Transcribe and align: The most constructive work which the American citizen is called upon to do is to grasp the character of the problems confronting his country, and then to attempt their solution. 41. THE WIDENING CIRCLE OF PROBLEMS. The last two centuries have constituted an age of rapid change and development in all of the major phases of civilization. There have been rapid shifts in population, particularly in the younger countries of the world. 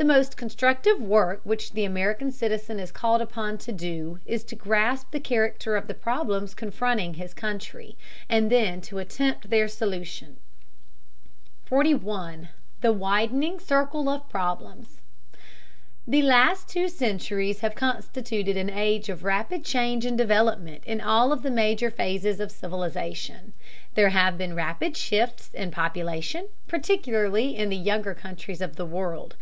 The 0.00 0.04
most 0.04 0.36
constructive 0.36 1.00
work 1.00 1.40
which 1.42 1.72
the 1.72 1.84
American 1.84 2.30
citizen 2.30 2.78
is 2.78 2.92
called 2.92 3.20
upon 3.20 3.58
to 3.58 3.72
do 3.72 4.20
is 4.26 4.44
to 4.44 4.54
grasp 4.54 5.10
the 5.10 5.18
character 5.18 5.74
of 5.74 5.88
the 5.88 5.92
problems 5.94 6.54
confronting 6.54 7.14
his 7.14 7.34
country, 7.34 7.96
and 8.28 8.48
then 8.48 8.80
to 8.82 8.98
attempt 9.00 9.50
their 9.50 9.66
solution. 9.66 10.36
41. 11.64 12.48
THE 12.80 12.92
WIDENING 12.92 13.58
CIRCLE 13.58 14.08
OF 14.08 14.28
PROBLEMS. 14.28 15.00
The 16.06 16.22
last 16.22 16.68
two 16.68 16.88
centuries 16.88 17.58
have 17.62 17.74
constituted 17.74 18.56
an 18.56 18.70
age 18.70 19.08
of 19.08 19.24
rapid 19.24 19.64
change 19.64 20.06
and 20.06 20.16
development 20.16 20.84
in 20.86 21.00
all 21.00 21.32
of 21.32 21.42
the 21.42 21.50
major 21.50 21.90
phases 21.90 22.38
of 22.38 22.52
civilization. 22.52 23.52
There 23.96 24.10
have 24.10 24.38
been 24.38 24.54
rapid 24.54 24.96
shifts 24.96 25.50
in 25.52 25.72
population, 25.72 26.46
particularly 26.68 27.56
in 27.56 27.68
the 27.68 27.76
younger 27.76 28.14
countries 28.14 28.60
of 28.60 28.76
the 28.76 28.86
world. 28.86 29.34